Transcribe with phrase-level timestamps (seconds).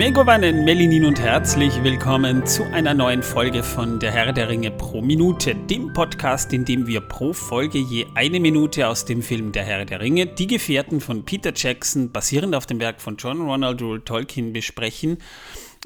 [0.00, 5.02] Megowannen, Melinin und herzlich willkommen zu einer neuen Folge von Der Herr der Ringe pro
[5.02, 9.62] Minute, dem Podcast, in dem wir pro Folge je eine Minute aus dem Film Der
[9.62, 13.82] Herr der Ringe, Die Gefährten von Peter Jackson, basierend auf dem Werk von John Ronald
[13.82, 15.18] Rule Tolkien, besprechen.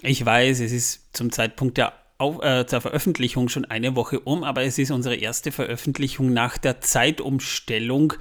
[0.01, 4.45] Ich weiß, es ist zum Zeitpunkt der auf, äh, zur Veröffentlichung schon eine Woche um,
[4.45, 8.15] aber es ist unsere erste Veröffentlichung nach der Zeitumstellung.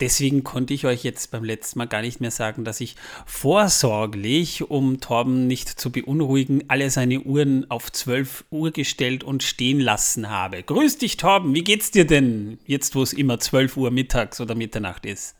[0.00, 2.94] Deswegen konnte ich euch jetzt beim letzten Mal gar nicht mehr sagen, dass ich
[3.26, 9.80] vorsorglich, um Torben nicht zu beunruhigen, alle seine Uhren auf 12 Uhr gestellt und stehen
[9.80, 10.62] lassen habe.
[10.62, 14.54] Grüß dich, Torben, wie geht's dir denn jetzt, wo es immer 12 Uhr mittags oder
[14.54, 15.34] Mitternacht ist?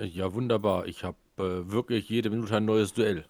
[0.00, 0.86] Ja, wunderbar.
[0.86, 3.26] Ich habe äh, wirklich jede Minute ein neues Duell.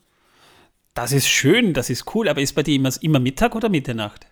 [0.95, 4.27] Das ist schön, das ist cool, aber ist bei dir immer, immer Mittag oder Mitternacht?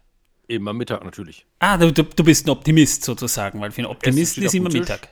[0.47, 1.45] Immer Mittag natürlich.
[1.59, 5.09] Ah, du, du bist ein Optimist sozusagen, weil für einen Optimisten ist immer Mittag.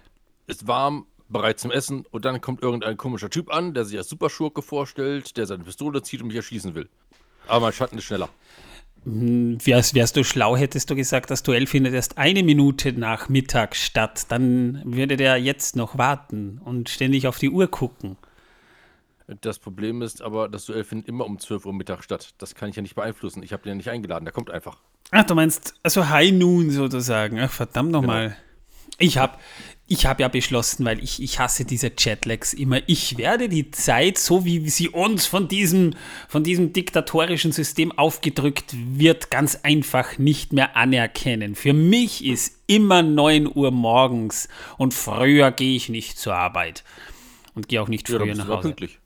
[0.46, 4.08] Ist warm, bereit zum Essen und dann kommt irgendein komischer Typ an, der sich als
[4.08, 6.88] Superschurke vorstellt, der seine Pistole zieht und mich erschießen will.
[7.48, 8.28] Aber mein Schatten ist schneller.
[9.04, 13.28] Hm, wärst, wärst du schlau, hättest du gesagt, das Duell findet erst eine Minute nach
[13.28, 14.26] Mittag statt.
[14.28, 18.16] Dann würde der jetzt noch warten und ständig auf die Uhr gucken.
[19.40, 22.34] Das Problem ist aber, das Duell findet immer um 12 Uhr Mittag statt.
[22.38, 23.42] Das kann ich ja nicht beeinflussen.
[23.42, 24.78] Ich habe den ja nicht eingeladen, der kommt einfach.
[25.12, 27.38] Ach, du meinst, also High Noon sozusagen.
[27.38, 28.28] Ach, verdammt nochmal.
[28.28, 28.40] Genau.
[28.98, 29.38] Ich habe
[29.86, 32.80] ich hab ja beschlossen, weil ich, ich hasse diese Jetlags immer.
[32.86, 35.94] Ich werde die Zeit, so wie sie uns von diesem,
[36.28, 41.56] von diesem diktatorischen System aufgedrückt wird, ganz einfach nicht mehr anerkennen.
[41.56, 46.84] Für mich ist immer 9 Uhr morgens und früher gehe ich nicht zur Arbeit.
[47.56, 48.68] Und gehe auch nicht früher ja, nach Hause.
[48.68, 48.99] Pünktlich.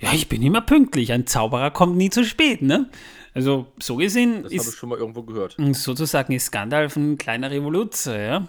[0.00, 1.12] Ja, ich bin immer pünktlich.
[1.12, 2.88] Ein Zauberer kommt nie zu spät, ne?
[3.34, 4.58] Also, so gesehen das ist.
[4.58, 5.56] Das habe ich schon mal irgendwo gehört.
[5.72, 8.48] Sozusagen ist Gandalf ein kleiner Revoluzer, ja?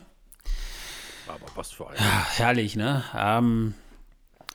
[1.28, 1.96] Aber was für ein.
[1.98, 3.04] Ja, herrlich, ne?
[3.16, 3.74] Ähm,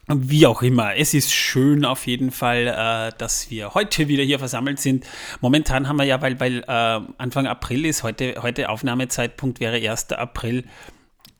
[0.08, 4.38] wie auch immer, es ist schön auf jeden Fall, äh, dass wir heute wieder hier
[4.38, 5.04] versammelt sind.
[5.40, 10.12] Momentan haben wir ja, weil, weil äh, Anfang April ist, heute, heute Aufnahmezeitpunkt wäre 1.
[10.12, 10.64] April.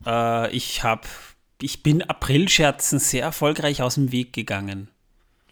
[0.05, 1.07] Äh, ich habe,
[1.61, 4.89] ich bin Aprilscherzen sehr erfolgreich aus dem Weg gegangen.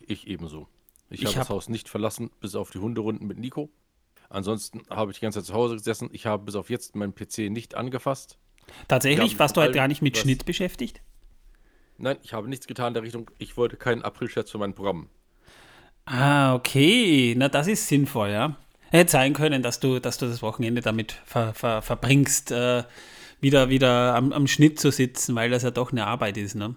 [0.07, 0.67] Ich ebenso.
[1.09, 3.69] Ich, ich habe hab das Haus nicht verlassen, bis auf die Hunderunden mit Nico.
[4.29, 6.09] Ansonsten habe ich die ganze Zeit zu Hause gesessen.
[6.11, 8.37] Ich habe bis auf jetzt meinen PC nicht angefasst.
[8.87, 9.37] Tatsächlich?
[9.37, 11.01] Warst du halt gar nicht mit Schnitt beschäftigt?
[11.97, 13.29] Nein, ich habe nichts getan in der Richtung.
[13.37, 15.09] Ich wollte keinen April-Scherz für mein Programm.
[16.05, 17.35] Ah, okay.
[17.37, 18.57] Na, das ist sinnvoll, ja.
[18.89, 22.83] Hätte sein können, dass du, dass du das Wochenende damit ver, ver, verbringst, äh,
[23.39, 26.75] wieder, wieder am, am Schnitt zu sitzen, weil das ja doch eine Arbeit ist, ne?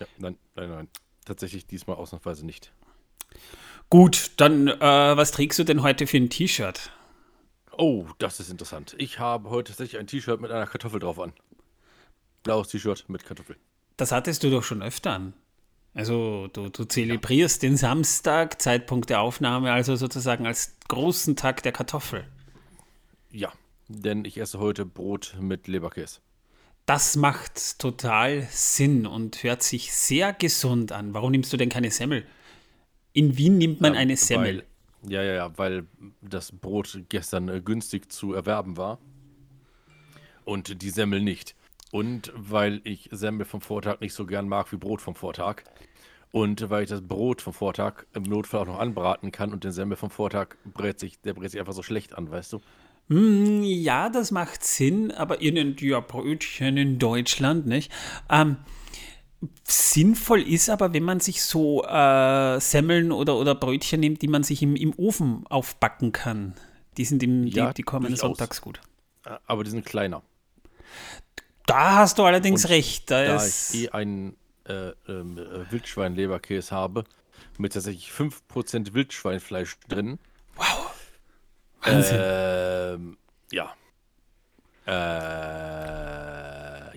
[0.00, 0.88] Ja, nein, nein, nein
[1.28, 2.72] tatsächlich diesmal ausnahmsweise nicht.
[3.90, 6.90] Gut, dann äh, was trägst du denn heute für ein T-Shirt?
[7.76, 8.94] Oh, das ist interessant.
[8.98, 11.32] Ich habe heute tatsächlich ein T-Shirt mit einer Kartoffel drauf an.
[12.42, 13.56] Blaues T-Shirt mit Kartoffel.
[13.96, 15.32] Das hattest du doch schon öfter an.
[15.94, 17.68] Also du, du zelebrierst ja.
[17.68, 22.24] den Samstag, Zeitpunkt der Aufnahme, also sozusagen als großen Tag der Kartoffel.
[23.30, 23.52] Ja,
[23.88, 26.20] denn ich esse heute Brot mit Leberkäse.
[26.88, 31.12] Das macht total Sinn und hört sich sehr gesund an.
[31.12, 32.24] Warum nimmst du denn keine Semmel?
[33.12, 34.64] In Wien nimmt man ja, eine Semmel.
[35.02, 35.84] Weil, ja, ja, ja, weil
[36.22, 39.00] das Brot gestern äh, günstig zu erwerben war
[40.46, 41.54] und die Semmel nicht.
[41.92, 45.64] Und weil ich Semmel vom Vortag nicht so gern mag wie Brot vom Vortag.
[46.32, 49.72] Und weil ich das Brot vom Vortag im Notfall auch noch anbraten kann und den
[49.72, 52.62] Semmel vom Vortag brät sich, der brät sich einfach so schlecht an, weißt du?
[53.08, 57.90] Hm, ja, das macht Sinn, aber ihr nennt ja Brötchen in Deutschland, nicht?
[58.28, 58.56] Ähm,
[59.64, 64.42] sinnvoll ist aber, wenn man sich so äh, Semmeln oder, oder Brötchen nimmt, die man
[64.42, 66.54] sich im, im Ofen aufbacken kann.
[66.96, 68.80] Die sind im, ja, die, die kommen sonntags gut.
[69.46, 70.22] Aber die sind kleiner.
[71.66, 73.10] Da hast du allerdings Und recht.
[73.10, 77.04] Da, da ich eh einen äh, ähm, äh, Wildschweinleberkäse habe,
[77.58, 80.18] mit tatsächlich 5% Wildschweinfleisch drin.
[81.82, 82.18] Wahnsinn.
[82.20, 83.18] Ähm,
[83.52, 83.74] ja.
[84.86, 84.92] Äh,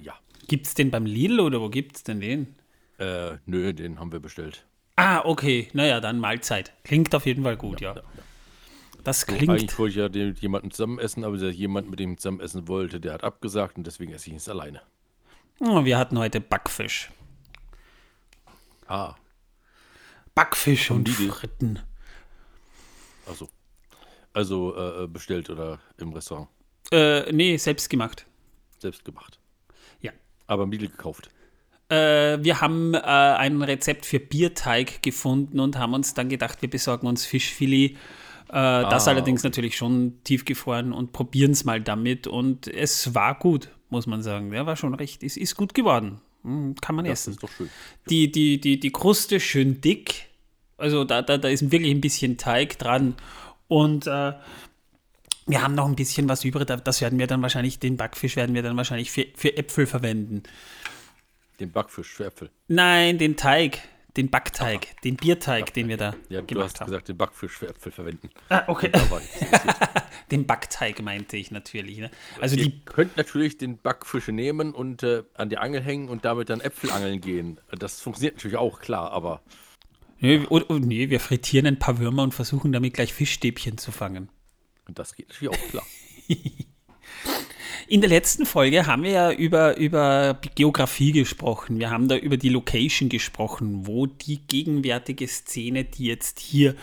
[0.02, 0.14] ja.
[0.48, 2.56] Gibt's den beim Lidl oder wo gibt's denn den?
[2.98, 4.66] Äh, nö, den haben wir bestellt.
[4.96, 5.70] Ah, okay.
[5.74, 6.74] Naja, dann Mahlzeit.
[6.84, 7.96] Klingt auf jeden Fall gut, ja.
[7.96, 8.02] ja.
[8.02, 8.24] ja.
[9.04, 9.46] Das klingt.
[9.46, 12.20] So, eigentlich wollte ich ja mit jemandem zusammen essen, aber der jemand, mit dem ich
[12.20, 14.82] zusammen essen wollte, der hat abgesagt und deswegen esse ich es alleine.
[15.60, 17.12] Oh, wir hatten heute Backfisch.
[18.88, 19.16] Ah.
[20.36, 21.80] Backfisch und, und Fritten.
[23.28, 23.50] Achso.
[24.34, 26.48] Also äh, äh, bestellt oder im Restaurant?
[26.92, 28.26] Äh, nee, selbst gemacht.
[28.80, 29.40] Selbst gemacht.
[30.02, 30.12] Ja.
[30.48, 31.30] Aber Miele gekauft.
[31.90, 36.70] Äh, wir haben äh, ein Rezept für Bierteig gefunden und haben uns dann gedacht, wir
[36.70, 37.98] besorgen uns Fischfilet.
[38.48, 39.48] Äh, ah, das allerdings okay.
[39.48, 42.28] natürlich schon tiefgefroren und probieren es mal damit.
[42.28, 44.52] Und es war gut, muss man sagen.
[44.52, 46.22] Der war schon recht, es ist gut geworden.
[46.44, 47.32] Hm, kann man das essen.
[47.32, 47.70] Ist doch schön.
[48.10, 50.28] Die, die, die, die Kruste schön dick
[50.78, 53.16] Also da, da, da ist wirklich ein bisschen Teig dran.
[53.72, 54.34] Und äh,
[55.46, 56.68] wir haben noch ein bisschen was übrig.
[56.84, 60.44] Das werden wir dann wahrscheinlich, den Backfisch werden wir dann wahrscheinlich für, für Äpfel verwenden.
[61.62, 62.50] Den Backfisch für Äpfel?
[62.68, 63.80] Nein, den Teig.
[64.18, 64.96] Den Backteig, Aha.
[65.06, 65.74] den Bierteig, Backteig.
[65.74, 66.88] den wir da ja, du hast haben.
[66.88, 68.30] gesagt, den Backfisch für Äpfel verwenden.
[68.50, 68.92] Ah, okay.
[70.32, 72.00] den Backteig meinte ich natürlich.
[72.00, 72.12] Ne?
[72.42, 76.26] Also Ihr die könnt natürlich den Backfisch nehmen und äh, an die Angel hängen und
[76.26, 77.62] damit dann Äpfel angeln gehen.
[77.80, 79.42] Das funktioniert natürlich auch, klar, aber
[80.22, 83.92] Nee, oh, oh, nee, wir frittieren ein paar Würmer und versuchen damit gleich Fischstäbchen zu
[83.92, 84.30] fangen.
[84.88, 85.86] Und das geht natürlich auch klar.
[87.92, 91.78] In der letzten Folge haben wir ja über, über Geografie gesprochen.
[91.78, 96.76] Wir haben da über die Location gesprochen, wo die gegenwärtige Szene, die jetzt hier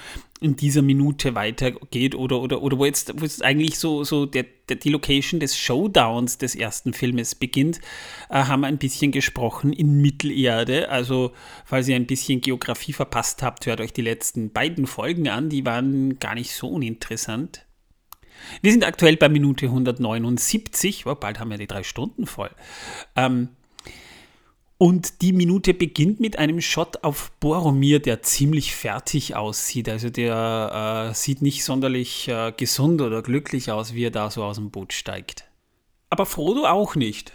[0.42, 4.44] in dieser Minute weitergeht oder, oder, oder wo jetzt, wo jetzt eigentlich so, so der,
[4.68, 7.80] der, die Location des Showdowns des ersten Filmes beginnt,
[8.28, 10.90] äh, haben wir ein bisschen gesprochen in Mittelerde.
[10.90, 11.32] Also,
[11.64, 15.48] falls ihr ein bisschen Geografie verpasst habt, hört euch die letzten beiden Folgen an.
[15.48, 17.64] Die waren gar nicht so uninteressant.
[18.62, 22.50] Wir sind aktuell bei Minute 179, oh, bald haben wir die drei Stunden voll.
[23.16, 23.48] Ähm,
[24.78, 29.88] und die Minute beginnt mit einem Shot auf Boromir, der ziemlich fertig aussieht.
[29.88, 34.44] Also der äh, sieht nicht sonderlich äh, gesund oder glücklich aus, wie er da so
[34.44, 35.50] aus dem Boot steigt.
[36.10, 37.32] Aber Frodo auch nicht.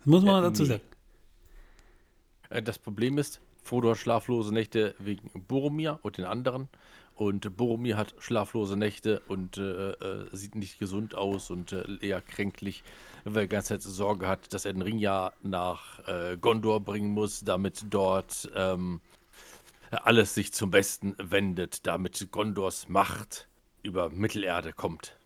[0.00, 0.82] Das muss man äh, dazu sagen.
[2.50, 6.68] Äh, das Problem ist, Frodo hat schlaflose Nächte wegen Boromir und den anderen.
[7.18, 12.22] Und Boromir hat schlaflose Nächte und äh, äh, sieht nicht gesund aus und äh, eher
[12.22, 12.84] kränklich,
[13.24, 16.78] weil er die ganze Zeit Sorge hat, dass er den Ring ja nach äh, Gondor
[16.78, 19.00] bringen muss, damit dort ähm,
[19.90, 23.48] alles sich zum Besten wendet, damit Gondors Macht
[23.82, 25.16] über Mittelerde kommt.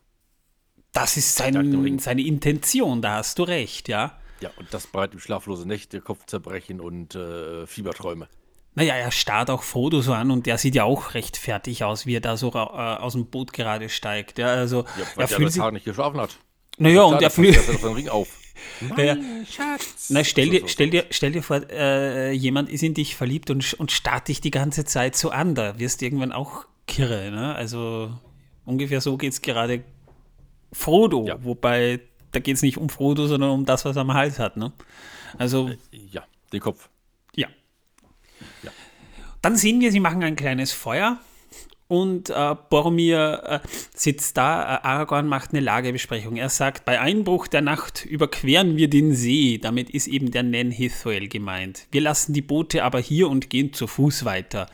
[0.92, 4.18] Das ist sein, seine Intention, da hast du recht, ja.
[4.40, 8.28] Ja, und das bereitet ihm schlaflose Nächte, Kopfzerbrechen und äh, Fieberträume.
[8.74, 12.06] Naja, er starrt auch Frodo so an und der sieht ja auch recht fertig aus,
[12.06, 14.38] wie er da so äh, aus dem Boot gerade steigt.
[14.38, 16.38] Ja, also, ja, weil er fühlt das Haar nicht geschlafen hat.
[16.78, 17.56] Naja, und er fühlt.
[17.56, 18.28] Er Ring auf.
[18.96, 19.16] Naja,
[19.50, 20.08] Schatz.
[20.10, 23.74] Na, stell dir, stell dir, stell dir vor, äh, jemand ist in dich verliebt und,
[23.74, 25.54] und starrt dich die ganze Zeit so an.
[25.54, 27.30] Da wirst du irgendwann auch kirre.
[27.30, 27.54] Ne?
[27.54, 28.12] Also
[28.64, 29.82] ungefähr so geht es gerade
[30.72, 31.26] Frodo.
[31.26, 31.42] Ja.
[31.44, 34.56] Wobei, da geht es nicht um Frodo, sondern um das, was er am Hals hat.
[34.56, 34.72] Ne?
[35.38, 35.76] Also, äh,
[36.10, 36.88] ja, den Kopf.
[39.42, 41.18] Dann sehen wir, sie machen ein kleines Feuer
[41.88, 44.62] und äh, Boromir äh, sitzt da.
[44.62, 46.36] Äh, Aragorn macht eine Lagebesprechung.
[46.36, 49.58] Er sagt, bei Einbruch der Nacht überqueren wir den See.
[49.58, 51.86] Damit ist eben der Nen Hithoel gemeint.
[51.90, 54.68] Wir lassen die Boote aber hier und gehen zu Fuß weiter.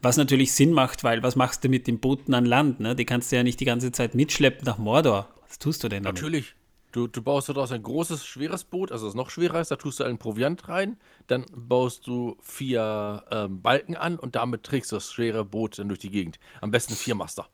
[0.00, 2.78] Was natürlich Sinn macht, weil was machst du mit den Booten an Land?
[2.78, 2.94] Ne?
[2.94, 5.28] Die kannst du ja nicht die ganze Zeit mitschleppen nach Mordor.
[5.48, 6.22] Was tust du denn damit?
[6.22, 6.54] Natürlich.
[6.92, 10.00] Du, du baust daraus ein großes, schweres Boot, also das noch schwerer ist, da tust
[10.00, 10.98] du einen Proviant rein,
[11.28, 15.88] dann baust du vier ähm, Balken an und damit trägst du das schwere Boot dann
[15.88, 16.40] durch die Gegend.
[16.60, 17.48] Am besten vier Master.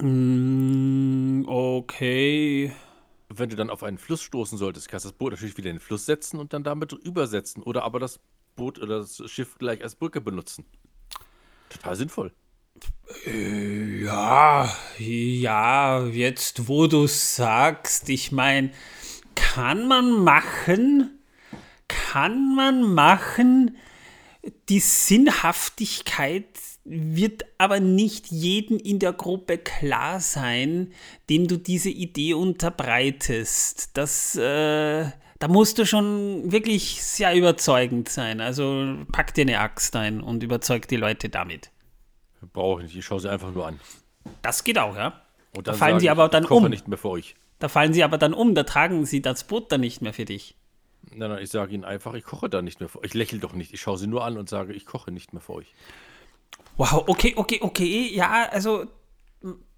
[0.00, 2.72] Mm, okay.
[3.28, 5.76] Wenn du dann auf einen Fluss stoßen solltest, kannst du das Boot natürlich wieder in
[5.76, 8.18] den Fluss setzen und dann damit übersetzen oder aber das
[8.56, 10.64] Boot oder das Schiff gleich als Brücke benutzen.
[11.68, 12.32] Total sinnvoll.
[13.26, 18.70] Ja, ja, jetzt wo du sagst, ich meine,
[19.34, 21.18] kann man machen,
[21.88, 23.76] kann man machen,
[24.68, 26.46] die Sinnhaftigkeit
[26.84, 30.92] wird aber nicht jedem in der Gruppe klar sein,
[31.30, 33.96] dem du diese Idee unterbreitest.
[33.96, 35.06] Das, äh,
[35.38, 38.40] da musst du schon wirklich sehr überzeugend sein.
[38.40, 41.70] Also pack dir eine Axt ein und überzeug die Leute damit.
[42.52, 43.80] Brauche ich nicht, ich schaue sie einfach nur an.
[44.42, 45.20] Das geht auch, ja.
[45.56, 46.68] Und da fallen sie aber dann um.
[46.68, 47.36] nicht mehr für euch.
[47.58, 50.24] Da fallen sie aber dann um, da tragen sie das Boot dann nicht mehr für
[50.24, 50.56] dich.
[51.14, 53.06] Nein, nein, ich sage ihnen einfach, ich koche da nicht mehr für euch.
[53.06, 55.42] Ich lächle doch nicht, ich schaue sie nur an und sage, ich koche nicht mehr
[55.42, 55.72] für euch.
[56.76, 58.10] Wow, okay, okay, okay.
[58.14, 58.86] Ja, also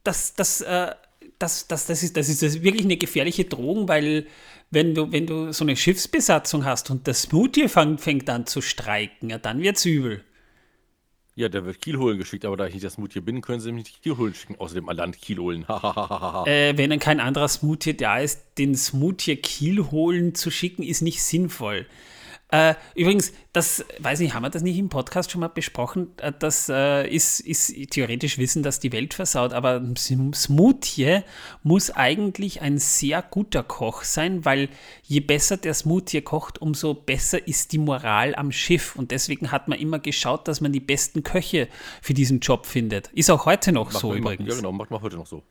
[0.02, 0.94] das, das, äh,
[1.38, 4.26] das, das, das, ist, das ist wirklich eine gefährliche Drohung, weil
[4.70, 8.60] wenn du, wenn du so eine Schiffsbesatzung hast und das Smoothie fängt, fängt an zu
[8.60, 10.24] streiken, ja, dann wird's übel.
[11.38, 13.70] Ja, der wird Kiel holen geschickt, aber da ich nicht das Smoothie bin, können sie
[13.70, 14.56] mich nicht Kiel holen schicken.
[14.58, 15.66] Außerdem an Land Kiel holen.
[16.46, 21.02] äh, wenn dann kein anderer Smoothie da ist, den Smoothie Kiel holen zu schicken, ist
[21.02, 21.84] nicht sinnvoll.
[22.48, 26.12] Äh, übrigens, das, weiß nicht, haben wir das nicht im Podcast schon mal besprochen?
[26.18, 31.22] Äh, das äh, ist, ist theoretisch Wissen, dass die Welt versaut, aber Smoothie
[31.64, 34.68] muss eigentlich ein sehr guter Koch sein, weil
[35.02, 38.94] je besser der Smoothie kocht, umso besser ist die Moral am Schiff.
[38.94, 41.66] Und deswegen hat man immer geschaut, dass man die besten Köche
[42.00, 43.08] für diesen Job findet.
[43.08, 44.48] Ist auch heute noch macht so übrigens.
[44.48, 45.42] Ja, genau, macht man heute noch so.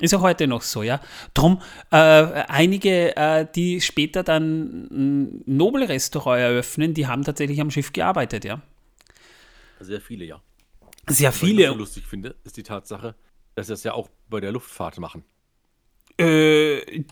[0.00, 1.00] Ist auch heute noch so, ja.
[1.34, 7.92] Drum, äh, einige, äh, die später dann ein Nobelrestaurant eröffnen, die haben tatsächlich am Schiff
[7.92, 8.62] gearbeitet, ja.
[9.80, 10.40] Sehr viele, ja.
[11.08, 11.68] sehr Was ich viele.
[11.68, 13.16] so lustig finde, ist die Tatsache,
[13.56, 15.24] dass sie das ja auch bei der Luftfahrt machen.
[16.20, 17.04] Äh,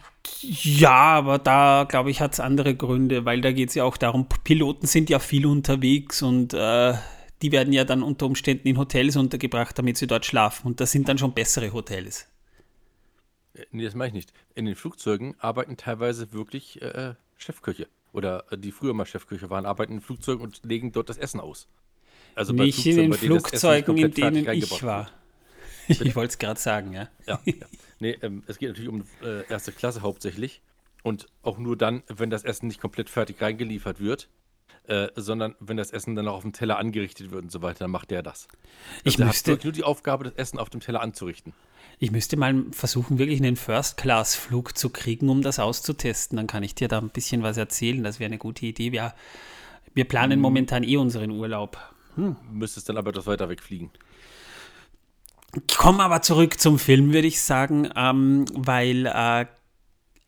[0.42, 3.96] ja, aber da, glaube ich, hat es andere Gründe, weil da geht es ja auch
[3.96, 6.94] darum, Piloten sind ja viel unterwegs und äh,
[7.42, 10.66] die werden ja dann unter Umständen in Hotels untergebracht, damit sie dort schlafen.
[10.66, 12.28] Und das sind dann schon bessere Hotels.
[13.56, 14.32] Äh, Nee, das meine ich nicht.
[14.54, 17.88] In den Flugzeugen arbeiten teilweise wirklich äh, Chefköche.
[18.12, 21.40] Oder äh, die früher mal Chefköche waren, arbeiten in Flugzeugen und legen dort das Essen
[21.40, 21.68] aus.
[22.34, 25.10] Also bei Nicht in den Flugzeugen, in denen ich war.
[25.88, 27.08] Ich wollte es gerade sagen, ja.
[27.28, 27.54] Ja, ja.
[28.00, 30.60] Nee, ähm, es geht natürlich um äh, erste Klasse hauptsächlich.
[31.04, 34.28] Und auch nur dann, wenn das Essen nicht komplett fertig reingeliefert wird,
[34.88, 37.80] äh, sondern wenn das Essen dann auch auf dem Teller angerichtet wird und so weiter,
[37.84, 38.48] dann macht der das.
[39.04, 41.52] Ich Also er hat müsste- wirklich nur die Aufgabe, das Essen auf dem Teller anzurichten.
[41.98, 46.36] Ich müsste mal versuchen, wirklich einen First-Class-Flug zu kriegen, um das auszutesten.
[46.36, 48.04] Dann kann ich dir da ein bisschen was erzählen.
[48.04, 48.92] Das wäre eine gute Idee.
[48.92, 49.14] Wir,
[49.94, 51.78] wir planen momentan eh unseren Urlaub.
[52.52, 53.90] Müsstest dann aber etwas weiter wegfliegen.
[55.54, 59.46] Ich komme aber zurück zum Film, würde ich sagen, ähm, weil äh,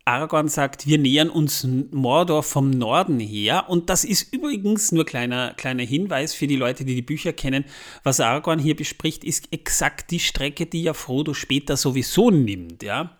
[0.08, 3.66] Aragorn sagt, wir nähern uns Mordor vom Norden her.
[3.68, 7.66] Und das ist übrigens nur kleiner kleiner Hinweis für die Leute, die die Bücher kennen.
[8.02, 13.18] Was Aragorn hier bespricht, ist exakt die Strecke, die ja Frodo später sowieso nimmt, ja.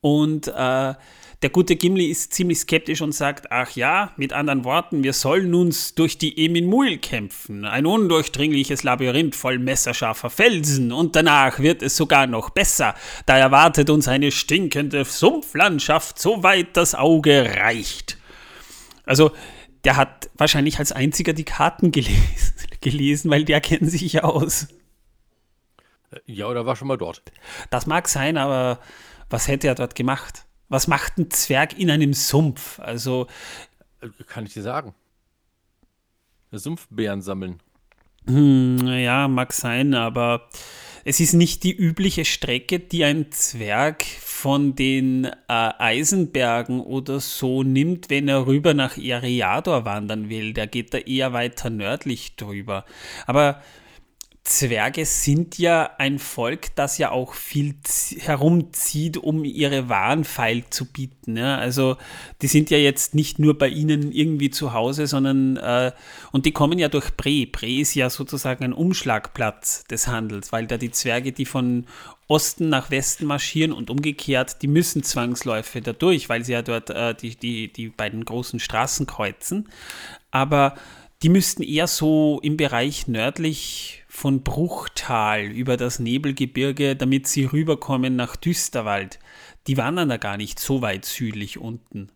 [0.00, 0.94] Und äh,
[1.42, 5.54] der gute Gimli ist ziemlich skeptisch und sagt, ach ja, mit anderen Worten, wir sollen
[5.54, 11.82] uns durch die Emin Muil kämpfen, ein undurchdringliches Labyrinth voll messerscharfer Felsen und danach wird
[11.82, 12.94] es sogar noch besser,
[13.26, 18.18] da erwartet uns eine stinkende Sumpflandschaft, so weit das Auge reicht.
[19.04, 19.32] Also,
[19.82, 24.68] der hat wahrscheinlich als einziger die Karten gelesen, gelesen weil der kennt sich ja aus.
[26.26, 27.22] Ja, oder war schon mal dort.
[27.70, 28.78] Das mag sein, aber
[29.28, 30.44] was hätte er dort gemacht?
[30.72, 32.78] Was macht ein Zwerg in einem Sumpf?
[32.78, 33.26] Also,
[34.26, 34.94] Kann ich dir sagen.
[36.50, 37.60] Sumpfbeeren sammeln.
[38.26, 40.48] hm, ja, mag sein, aber
[41.04, 47.62] es ist nicht die übliche Strecke, die ein Zwerg von den äh, Eisenbergen oder so
[47.62, 50.54] nimmt, wenn er rüber nach Eriador wandern will.
[50.54, 52.86] Der geht da eher weiter nördlich drüber.
[53.26, 53.60] Aber
[54.44, 57.76] Zwerge sind ja ein Volk, das ja auch viel
[58.18, 61.36] herumzieht, um ihre Waren feil zu bieten.
[61.36, 61.58] Ja?
[61.58, 61.96] Also
[62.42, 65.92] die sind ja jetzt nicht nur bei ihnen irgendwie zu Hause, sondern äh,
[66.32, 67.46] und die kommen ja durch Bre.
[67.46, 71.86] Bre ist ja sozusagen ein Umschlagplatz des Handels, weil da die Zwerge, die von
[72.26, 76.90] Osten nach Westen marschieren und umgekehrt, die müssen zwangsläufig da durch, weil sie ja dort
[76.90, 79.68] äh, die, die, die beiden großen Straßen kreuzen.
[80.32, 80.74] Aber
[81.22, 88.16] die müssten eher so im Bereich nördlich von Bruchtal über das Nebelgebirge, damit sie rüberkommen
[88.16, 89.20] nach Düsterwald.
[89.68, 92.10] Die wandern da gar nicht so weit südlich unten.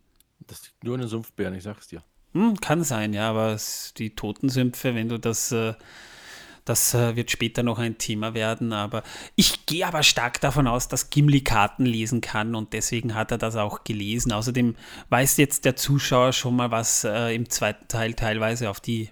[0.47, 2.03] Das liegt nur in den Sumpfbeeren, ich sag's dir.
[2.33, 3.57] Hm, kann sein, ja, aber
[3.97, 5.75] die Totensümpfe, wenn du das, äh,
[6.67, 9.03] das äh, wird später noch ein Thema werden, aber
[9.37, 13.39] ich gehe aber stark davon aus, dass Gimli Karten lesen kann und deswegen hat er
[13.39, 14.33] das auch gelesen.
[14.33, 14.77] Außerdem
[15.09, 19.11] weiß jetzt der Zuschauer schon mal, was äh, im zweiten Teil teilweise auf die,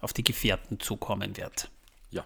[0.00, 1.70] auf die Gefährten zukommen wird.
[2.10, 2.24] Ja.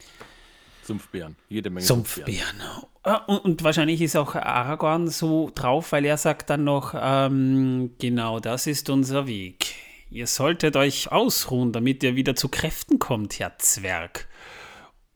[0.85, 1.35] Sumpfbeeren.
[1.49, 2.61] Jede Menge Sumpfbeeren.
[3.03, 7.93] Ah, Und, und wahrscheinlich ist auch Aragorn so drauf, weil er sagt dann noch, ähm,
[7.99, 9.74] genau, das ist unser Weg.
[10.11, 14.29] Ihr solltet euch ausruhen, damit ihr wieder zu Kräften kommt, Herr Zwerg.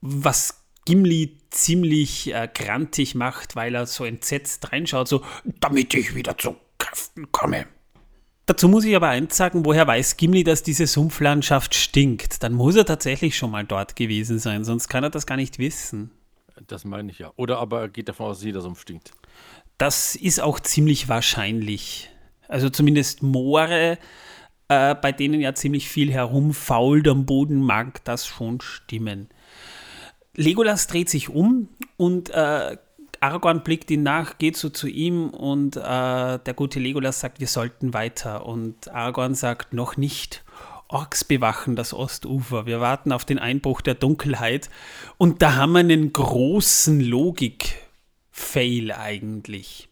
[0.01, 5.23] Was Gimli ziemlich äh, grantig macht, weil er so entsetzt reinschaut, so,
[5.59, 7.67] damit ich wieder zu Kräften komme.
[8.45, 12.41] Dazu muss ich aber eins sagen, woher weiß Gimli, dass diese Sumpflandschaft stinkt?
[12.41, 15.59] Dann muss er tatsächlich schon mal dort gewesen sein, sonst kann er das gar nicht
[15.59, 16.09] wissen.
[16.67, 17.31] Das meine ich ja.
[17.35, 19.11] Oder aber er geht davon aus, dass jeder Sumpf stinkt.
[19.77, 22.09] Das ist auch ziemlich wahrscheinlich.
[22.47, 23.99] Also zumindest Moore,
[24.69, 29.29] äh, bei denen ja ziemlich viel herumfault am Boden, mag das schon stimmen.
[30.35, 32.77] Legolas dreht sich um und äh,
[33.19, 37.47] Aragorn blickt ihn nach, geht so zu ihm und äh, der gute Legolas sagt, wir
[37.47, 38.45] sollten weiter.
[38.45, 40.45] Und Aragorn sagt, noch nicht.
[40.87, 42.65] Orks bewachen das Ostufer.
[42.65, 44.69] Wir warten auf den Einbruch der Dunkelheit.
[45.17, 49.89] Und da haben wir einen großen Logik-Fail eigentlich.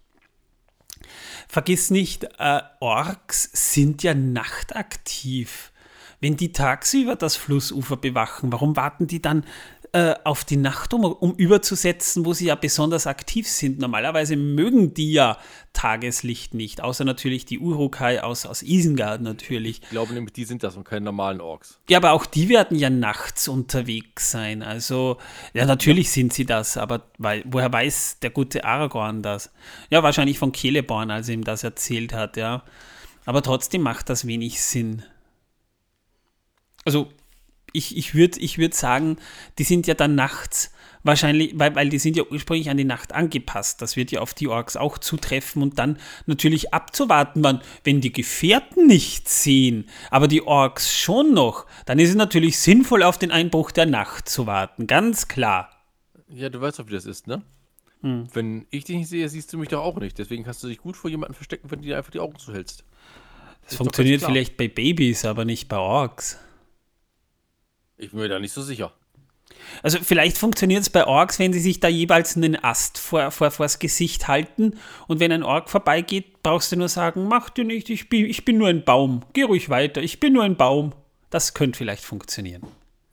[1.47, 5.71] Vergiss nicht, äh, Orks sind ja nachtaktiv.
[6.19, 9.45] Wenn die tagsüber das Flussufer bewachen, warum warten die dann
[9.93, 13.79] äh, auf die Nacht, um, um überzusetzen, wo sie ja besonders aktiv sind?
[13.79, 15.37] Normalerweise mögen die ja
[15.73, 19.81] Tageslicht nicht, außer natürlich die Urukai aus, aus Isengard natürlich.
[19.83, 21.79] Ich glaube nämlich, die sind das und keine normalen Orks.
[21.89, 24.63] Ja, aber auch die werden ja nachts unterwegs sein.
[24.63, 25.17] Also,
[25.53, 29.51] ja, natürlich sind sie das, aber weil, woher weiß der gute Aragorn das?
[29.89, 32.63] Ja, wahrscheinlich von Celeborn, als er ihm das erzählt hat, ja.
[33.25, 35.03] Aber trotzdem macht das wenig Sinn.
[36.85, 37.09] Also,
[37.77, 39.17] ich, ich würde ich würd sagen,
[39.59, 40.71] die sind ja dann nachts
[41.03, 43.81] wahrscheinlich, weil, weil die sind ja ursprünglich an die Nacht angepasst.
[43.81, 48.11] Das wird ja auf die Orks auch zutreffen und dann natürlich abzuwarten, wann, wenn die
[48.11, 53.31] Gefährten nicht sehen, aber die Orks schon noch, dann ist es natürlich sinnvoll, auf den
[53.31, 55.69] Einbruch der Nacht zu warten, ganz klar.
[56.29, 57.41] Ja, du weißt doch, wie das ist, ne?
[58.01, 58.27] Hm.
[58.33, 60.19] Wenn ich dich nicht sehe, siehst du mich doch auch nicht.
[60.19, 62.83] Deswegen kannst du dich gut vor jemandem verstecken, wenn du dir einfach die Augen zuhältst.
[63.61, 66.37] Das, das funktioniert vielleicht bei Babys, aber nicht bei Orks.
[67.97, 68.93] Ich bin mir da nicht so sicher.
[69.83, 73.51] Also vielleicht funktioniert es bei Orks, wenn sie sich da jeweils einen Ast vor, vor,
[73.51, 74.77] vors Gesicht halten
[75.07, 78.45] und wenn ein Ork vorbeigeht, brauchst du nur sagen, mach dir nicht, ich bin, ich
[78.45, 80.93] bin nur ein Baum, geh ruhig weiter, ich bin nur ein Baum.
[81.29, 82.63] Das könnte vielleicht funktionieren.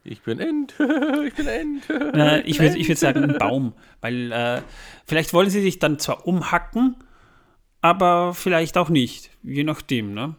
[0.05, 0.75] Ich bin End,
[1.27, 1.83] ich bin End.
[1.89, 4.63] Na, ich würde würd sagen ein Baum, weil äh,
[5.07, 6.97] vielleicht wollen sie sich dann zwar umhacken,
[7.81, 10.37] aber vielleicht auch nicht, je nachdem, ne?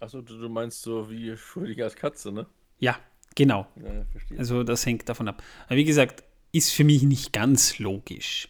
[0.00, 2.46] Achso, du, du meinst so wie Schrödinger als Katze, ne?
[2.78, 2.96] Ja,
[3.38, 3.68] Genau.
[3.76, 4.04] Ja,
[4.36, 5.44] also das hängt davon ab.
[5.68, 8.48] Aber wie gesagt, ist für mich nicht ganz logisch.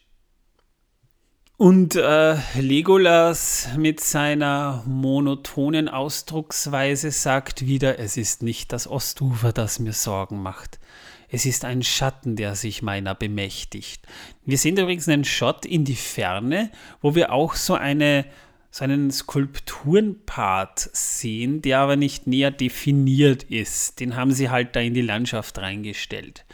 [1.58, 9.78] Und äh, Legolas mit seiner monotonen Ausdrucksweise sagt wieder, es ist nicht das Ostufer, das
[9.78, 10.80] mir Sorgen macht.
[11.28, 14.06] Es ist ein Schatten, der sich meiner bemächtigt.
[14.46, 16.70] Wir sehen übrigens einen Shot in die Ferne,
[17.02, 18.24] wo wir auch so eine
[18.70, 24.00] so einen Skulpturenpart sehen, der aber nicht näher definiert ist.
[24.00, 26.44] Den haben sie halt da in die Landschaft reingestellt.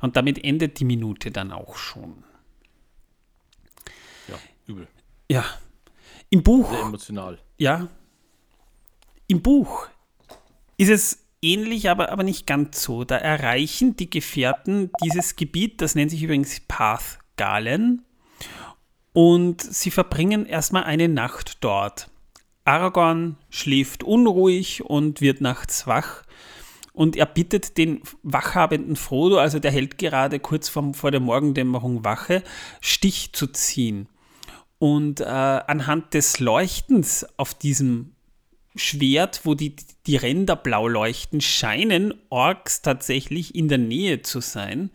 [0.00, 2.24] Und damit endet die Minute dann auch schon.
[4.28, 4.88] Ja, übel.
[5.30, 5.44] Ja.
[6.28, 6.70] Im Buch.
[6.70, 7.38] Sehr emotional.
[7.58, 7.88] Ja.
[9.28, 9.88] Im Buch
[10.76, 13.04] ist es ähnlich, aber, aber nicht ganz so.
[13.04, 18.04] Da erreichen die Gefährten dieses Gebiet, das nennt sich übrigens Path Galen.
[19.12, 22.08] Und sie verbringen erstmal eine Nacht dort.
[22.64, 26.22] Aragorn schläft unruhig und wird nachts wach.
[26.94, 32.04] Und er bittet den wachhabenden Frodo, also der hält gerade kurz vor, vor der Morgendämmerung
[32.04, 32.42] Wache,
[32.80, 34.08] Stich zu ziehen.
[34.78, 38.14] Und äh, anhand des Leuchtens auf diesem
[38.74, 44.90] Schwert, wo die, die Ränder blau leuchten, scheinen Orks tatsächlich in der Nähe zu sein.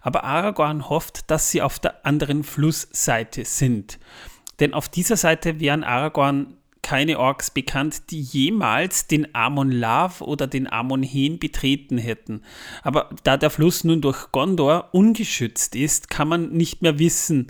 [0.00, 3.98] Aber Aragorn hofft, dass sie auf der anderen Flussseite sind.
[4.58, 10.46] Denn auf dieser Seite wären Aragorn keine Orks bekannt, die jemals den Amon Lav oder
[10.46, 12.42] den Amon Hen betreten hätten.
[12.82, 17.48] Aber da der Fluss nun durch Gondor ungeschützt ist, kann man nicht mehr wissen,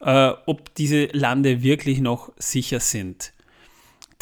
[0.00, 3.32] äh, ob diese Lande wirklich noch sicher sind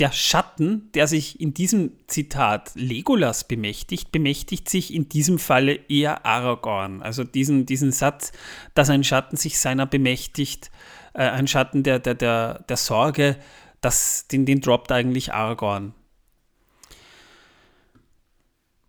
[0.01, 6.25] der Schatten, der sich in diesem Zitat Legolas bemächtigt, bemächtigt sich in diesem Falle eher
[6.25, 7.03] Aragorn.
[7.03, 8.33] Also diesen, diesen Satz,
[8.75, 10.71] dass ein Schatten sich seiner bemächtigt,
[11.13, 13.37] äh, ein Schatten der, der, der, der Sorge,
[13.83, 15.95] das, den, den droppt eigentlich Aragorn.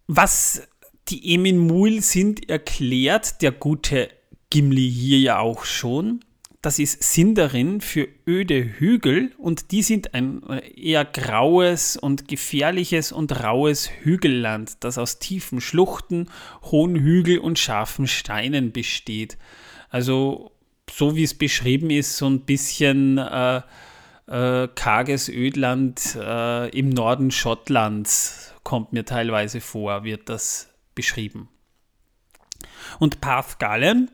[0.08, 0.68] Was
[1.10, 4.10] die Emin Muil sind, erklärt der gute
[4.50, 6.24] Gimli hier ja auch schon
[6.62, 10.44] das ist Sindarin für öde Hügel und die sind ein
[10.76, 16.30] eher graues und gefährliches und raues Hügelland, das aus tiefen Schluchten,
[16.64, 19.40] hohen Hügeln und scharfen Steinen besteht.
[19.90, 20.52] Also
[20.90, 23.62] so wie es beschrieben ist, so ein bisschen äh,
[24.28, 31.50] äh, karges Ödland äh, im Norden Schottlands kommt mir teilweise vor, wird das beschrieben.
[33.00, 34.12] Und Parthgalen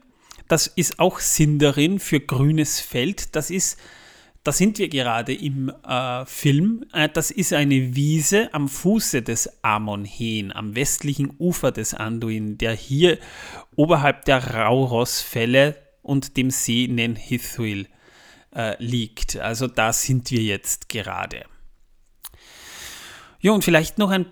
[0.47, 3.35] das ist auch Sindarin für grünes Feld.
[3.35, 3.77] Das ist,
[4.43, 6.85] da sind wir gerade im äh, Film.
[6.93, 12.73] Äh, das ist eine Wiese am Fuße des Amon-Hen, am westlichen Ufer des Anduin, der
[12.73, 13.19] hier
[13.75, 17.87] oberhalb der Rauros-Fälle und dem See Nenhithwil
[18.55, 19.37] äh, liegt.
[19.37, 21.43] Also da sind wir jetzt gerade.
[23.39, 24.25] Ja, und vielleicht noch ein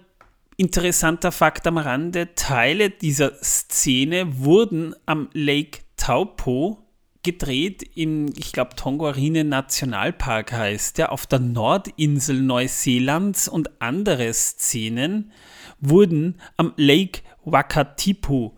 [0.58, 2.34] interessanter Fakt am Rande.
[2.36, 6.86] Teile dieser Szene wurden am Lake Taupo
[7.23, 13.47] gedreht in, ich glaube, Tongarine Nationalpark heißt der, auf der Nordinsel Neuseelands.
[13.47, 15.31] Und andere Szenen
[15.79, 18.51] wurden am Lake Wakatipu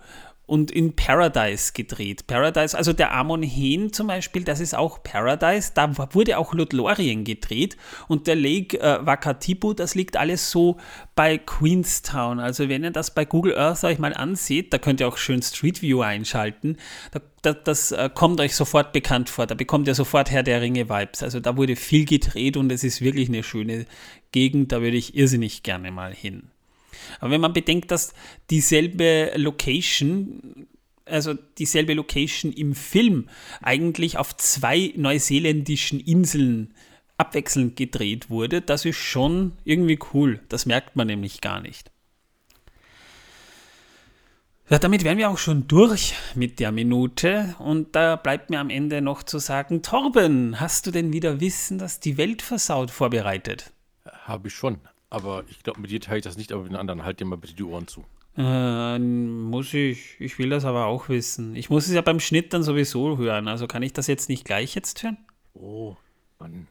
[0.48, 2.26] und in Paradise gedreht.
[2.26, 5.72] Paradise, also der Amon Hen zum Beispiel, das ist auch Paradise.
[5.76, 10.78] Da wurde auch Lothlorien gedreht und der Lake äh, Wakatipu, das liegt alles so
[11.16, 12.40] bei Queenstown.
[12.40, 15.42] Also wenn ihr das bei Google Earth euch mal ansieht, da könnt ihr auch schön
[15.42, 16.78] Street View einschalten.
[17.12, 19.48] Da, da, das äh, kommt euch sofort bekannt vor.
[19.48, 21.24] Da bekommt ihr sofort Herr der Ringe Vibes.
[21.24, 23.86] Also da wurde viel gedreht und es ist wirklich eine schöne
[24.32, 24.72] Gegend.
[24.72, 26.52] Da würde ich irrsinnig gerne mal hin.
[27.20, 28.14] Aber wenn man bedenkt, dass
[28.50, 30.68] dieselbe Location,
[31.06, 33.30] also dieselbe Location im Film
[33.62, 36.74] eigentlich auf zwei neuseeländischen Inseln
[37.18, 40.40] abwechselnd gedreht wurde, das ist schon irgendwie cool.
[40.50, 41.92] Das merkt man nämlich gar nicht.
[44.70, 47.56] Ja, damit wären wir auch schon durch mit der Minute.
[47.58, 51.78] Und da bleibt mir am Ende noch zu sagen, Torben, hast du denn wieder Wissen,
[51.78, 53.72] dass die Welt versaut vorbereitet?
[54.26, 54.80] Habe ich schon.
[55.10, 57.26] Aber ich glaube, mit dir teile ich das nicht, aber mit den anderen halt dir
[57.26, 58.04] mal bitte die Ohren zu.
[58.38, 60.20] Äh, muss ich.
[60.20, 61.56] Ich will das aber auch wissen.
[61.56, 63.48] Ich muss es ja beim Schnitt dann sowieso hören.
[63.48, 65.18] Also kann ich das jetzt nicht gleich jetzt hören?
[65.54, 65.96] Oh,
[66.40, 66.68] Mann.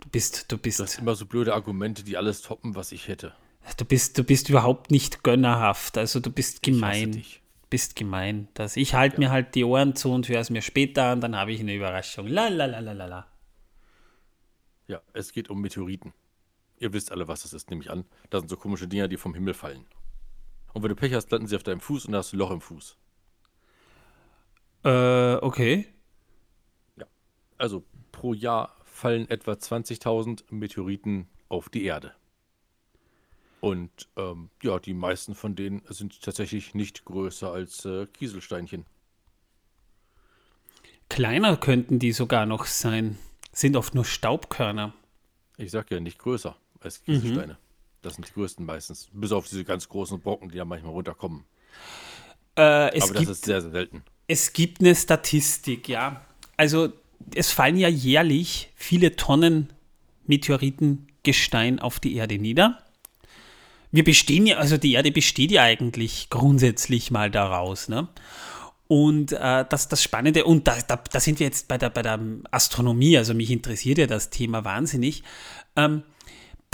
[0.00, 0.80] Du bist, du bist.
[0.80, 3.32] Das sind immer so blöde Argumente, die alles toppen, was ich hätte.
[3.78, 5.96] Du bist, du bist überhaupt nicht gönnerhaft.
[5.96, 7.10] Also du bist gemein.
[7.10, 7.40] Ich dich.
[7.70, 8.48] Bist gemein.
[8.54, 9.20] Das, ich halte Ja.
[9.28, 11.74] mir halt die Ohren zu und höre es mir später an, dann habe ich eine
[11.74, 12.26] Überraschung.
[12.26, 13.26] La la la la la la.
[14.88, 16.12] Ja, es geht um Meteoriten.
[16.78, 18.04] Ihr wisst alle, was das ist, nehme ich an.
[18.30, 19.86] Das sind so komische Dinger, die vom Himmel fallen.
[20.72, 22.40] Und wenn du Pech hast, landen sie auf deinem Fuß und da hast du ein
[22.40, 22.96] Loch im Fuß.
[24.84, 25.86] Äh, okay.
[27.56, 32.12] Also pro Jahr fallen etwa 20.000 Meteoriten auf die Erde.
[33.60, 38.84] Und ähm, ja, die meisten von denen sind tatsächlich nicht größer als äh, Kieselsteinchen.
[41.08, 43.18] Kleiner könnten die sogar noch sein.
[43.52, 44.92] Sind oft nur Staubkörner.
[45.56, 47.56] Ich sag ja nicht größer als Kieselsteine.
[48.02, 49.08] Das sind die größten meistens.
[49.12, 51.44] Bis auf diese ganz großen Brocken, die da manchmal runterkommen.
[52.56, 54.02] Äh, es, Aber das gibt, ist sehr, sehr selten.
[54.26, 56.24] es gibt eine Statistik, ja.
[56.56, 56.92] Also
[57.34, 59.72] es fallen ja jährlich viele Tonnen
[60.26, 62.78] Meteoritengestein auf die Erde nieder.
[63.90, 68.08] Wir bestehen ja, also die Erde besteht ja eigentlich grundsätzlich mal daraus, ne?
[68.86, 72.02] Und äh, das, das Spannende, und da, da, da sind wir jetzt bei der, bei
[72.02, 72.20] der
[72.50, 75.22] Astronomie, also mich interessiert ja das Thema wahnsinnig.
[75.74, 76.02] Ähm,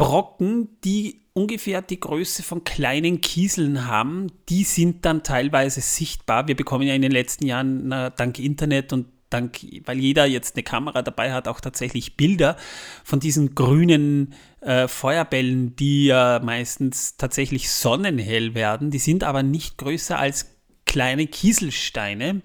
[0.01, 6.49] Brocken, die ungefähr die Größe von kleinen Kieseln haben, die sind dann teilweise sichtbar.
[6.49, 10.57] Wir bekommen ja in den letzten Jahren na, dank Internet und dank, weil jeder jetzt
[10.57, 12.57] eine Kamera dabei hat, auch tatsächlich Bilder
[13.05, 14.33] von diesen grünen
[14.63, 18.91] äh, Feuerbällen, die ja meistens tatsächlich sonnenhell werden.
[18.91, 20.47] Die sind aber nicht größer als
[20.87, 22.41] kleine Kieselsteine.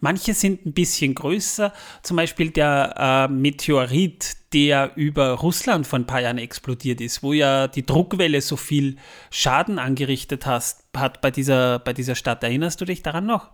[0.00, 6.06] Manche sind ein bisschen größer, zum Beispiel der äh, Meteorit, der über Russland vor ein
[6.06, 8.96] paar Jahren explodiert ist, wo ja die Druckwelle so viel
[9.30, 12.42] Schaden angerichtet hast, hat bei dieser, bei dieser Stadt.
[12.42, 13.50] Erinnerst du dich daran noch?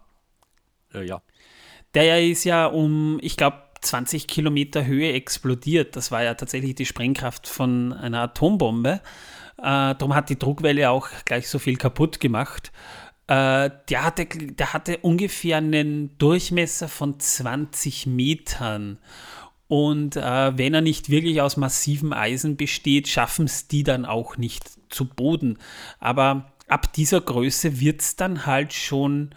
[0.95, 1.21] Äh, ja.
[1.95, 5.97] Der ist ja um, ich glaube, 20 Kilometer Höhe explodiert.
[5.97, 9.01] Das war ja tatsächlich die Sprengkraft von einer Atombombe.
[9.59, 12.71] Äh, darum hat die Druckwelle auch gleich so viel kaputt gemacht.
[13.27, 18.99] Äh, der, hatte, der hatte ungefähr einen Durchmesser von 20 Metern.
[19.73, 24.37] Und äh, wenn er nicht wirklich aus massivem Eisen besteht, schaffen es die dann auch
[24.37, 25.57] nicht zu Boden.
[25.99, 29.31] Aber ab dieser Größe wird es dann halt schon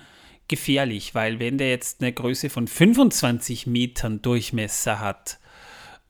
[0.50, 5.40] gefährlich, weil wenn der jetzt eine Größe von 25 Metern Durchmesser hat,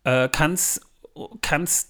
[0.05, 0.81] äh, kann es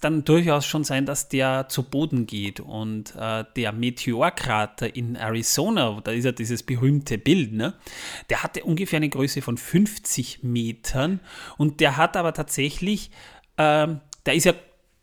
[0.00, 2.60] dann durchaus schon sein, dass der zu Boden geht.
[2.60, 7.74] Und äh, der Meteorkrater in Arizona, da ist ja dieses berühmte Bild, ne?
[8.30, 11.20] der hatte ungefähr eine Größe von 50 Metern
[11.58, 13.10] und der hat aber tatsächlich,
[13.58, 14.54] ähm, der ist ja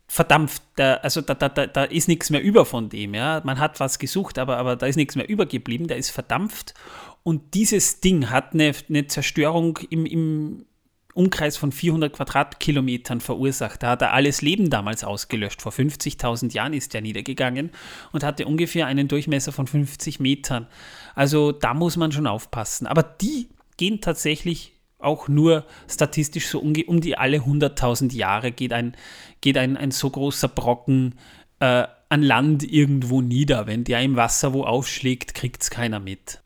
[0.06, 3.42] verdampft, da, also da, da, da, da ist nichts mehr über von dem, ja.
[3.44, 6.74] Man hat was gesucht, aber, aber da ist nichts mehr übergeblieben, der ist verdampft.
[7.22, 10.66] Und dieses Ding hat eine, eine Zerstörung im, im
[11.14, 13.82] Umkreis von 400 Quadratkilometern verursacht.
[13.82, 15.62] Da hat er alles Leben damals ausgelöscht.
[15.62, 17.70] Vor 50.000 Jahren ist er niedergegangen
[18.12, 20.66] und hatte ungefähr einen Durchmesser von 50 Metern.
[21.14, 22.86] Also da muss man schon aufpassen.
[22.86, 28.96] Aber die gehen tatsächlich auch nur statistisch so um, die alle 100.000 Jahre geht ein,
[29.40, 31.14] geht ein, ein so großer Brocken
[31.60, 33.66] äh, an Land irgendwo nieder.
[33.66, 36.43] Wenn der im Wasser wo aufschlägt, kriegt es keiner mit.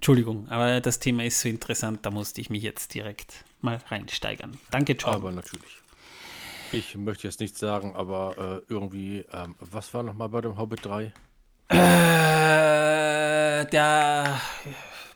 [0.00, 4.58] Entschuldigung, aber das Thema ist so interessant, da musste ich mich jetzt direkt mal reinsteigern.
[4.70, 5.12] Danke, John.
[5.12, 5.76] Aber natürlich.
[6.72, 10.86] Ich möchte jetzt nichts sagen, aber äh, irgendwie, ähm, was war nochmal bei dem Hobbit
[10.86, 11.12] 3?
[11.68, 14.40] Äh, der.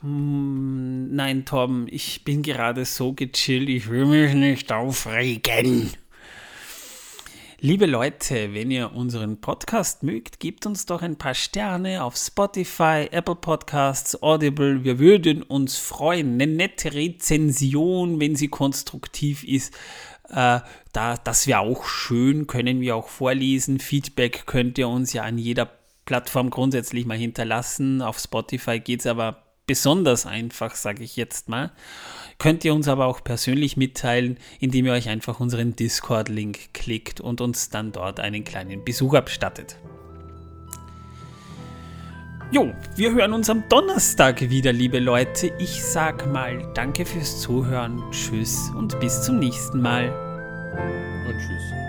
[0.02, 5.94] Hm, Nein, Tom, ich bin gerade so gechillt, ich will mich nicht aufregen.
[7.64, 13.08] Liebe Leute, wenn ihr unseren Podcast mögt, gebt uns doch ein paar Sterne auf Spotify,
[13.10, 14.84] Apple Podcasts, Audible.
[14.84, 16.34] Wir würden uns freuen.
[16.34, 19.72] Eine nette Rezension, wenn sie konstruktiv ist.
[20.28, 20.60] Äh,
[20.92, 23.78] da, das wäre auch schön, können wir auch vorlesen.
[23.78, 25.70] Feedback könnt ihr uns ja an jeder
[26.04, 28.02] Plattform grundsätzlich mal hinterlassen.
[28.02, 31.72] Auf Spotify geht es aber besonders einfach, sage ich jetzt mal.
[32.38, 37.40] Könnt ihr uns aber auch persönlich mitteilen, indem ihr euch einfach unseren Discord-Link klickt und
[37.40, 39.76] uns dann dort einen kleinen Besuch abstattet.
[42.50, 45.52] Jo, wir hören uns am Donnerstag wieder, liebe Leute.
[45.58, 50.08] Ich sag mal danke fürs Zuhören, tschüss und bis zum nächsten Mal.
[51.26, 51.83] Und tschüss.